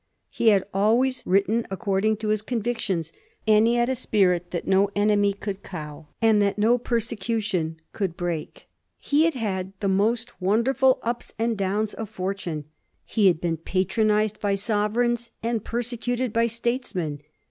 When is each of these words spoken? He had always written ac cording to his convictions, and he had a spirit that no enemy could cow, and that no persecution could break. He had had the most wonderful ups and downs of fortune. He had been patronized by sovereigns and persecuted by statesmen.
He 0.31 0.47
had 0.47 0.63
always 0.73 1.21
written 1.27 1.67
ac 1.69 1.75
cording 1.77 2.17
to 2.17 2.29
his 2.29 2.41
convictions, 2.41 3.13
and 3.47 3.67
he 3.67 3.75
had 3.75 3.87
a 3.87 3.93
spirit 3.95 4.49
that 4.49 4.65
no 4.65 4.89
enemy 4.95 5.31
could 5.31 5.61
cow, 5.61 6.07
and 6.19 6.41
that 6.41 6.57
no 6.57 6.79
persecution 6.79 7.79
could 7.93 8.17
break. 8.17 8.67
He 8.97 9.25
had 9.25 9.35
had 9.35 9.73
the 9.79 9.87
most 9.87 10.41
wonderful 10.41 10.97
ups 11.03 11.35
and 11.37 11.55
downs 11.55 11.93
of 11.93 12.09
fortune. 12.09 12.65
He 13.05 13.27
had 13.27 13.39
been 13.39 13.57
patronized 13.57 14.39
by 14.39 14.55
sovereigns 14.55 15.29
and 15.43 15.63
persecuted 15.63 16.33
by 16.33 16.47
statesmen. 16.47 17.21